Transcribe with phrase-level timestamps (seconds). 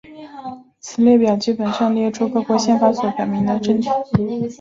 [0.79, 3.87] 此列表基本上列出各国宪法所表明的政体。